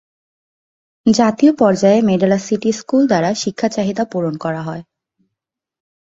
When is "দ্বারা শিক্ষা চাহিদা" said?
3.07-4.03